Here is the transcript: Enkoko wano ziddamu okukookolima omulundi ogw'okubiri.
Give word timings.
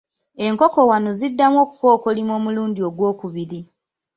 Enkoko 0.45 0.79
wano 0.91 1.09
ziddamu 1.19 1.57
okukookolima 1.65 2.31
omulundi 2.39 2.79
ogw'okubiri. 2.87 3.61